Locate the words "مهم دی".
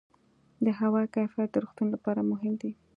2.31-2.71